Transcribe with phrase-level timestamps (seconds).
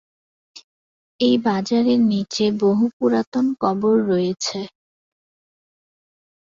[1.19, 4.59] এই বাজারের নিচে বহু পুরাতন কবর রয়েছে।